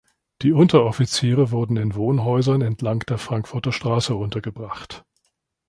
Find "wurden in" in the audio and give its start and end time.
1.51-1.93